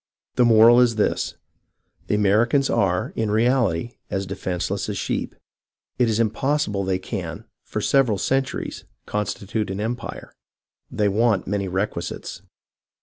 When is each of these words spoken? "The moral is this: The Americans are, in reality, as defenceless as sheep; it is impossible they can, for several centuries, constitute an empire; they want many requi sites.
"The 0.37 0.45
moral 0.45 0.79
is 0.81 0.95
this: 0.95 1.35
The 2.07 2.15
Americans 2.15 2.71
are, 2.71 3.13
in 3.15 3.29
reality, 3.29 3.97
as 4.09 4.25
defenceless 4.25 4.89
as 4.89 4.97
sheep; 4.97 5.35
it 5.99 6.09
is 6.09 6.19
impossible 6.19 6.83
they 6.83 6.97
can, 6.97 7.45
for 7.65 7.81
several 7.81 8.17
centuries, 8.17 8.83
constitute 9.05 9.69
an 9.69 9.79
empire; 9.79 10.33
they 10.89 11.07
want 11.07 11.45
many 11.45 11.69
requi 11.69 12.01
sites. 12.01 12.41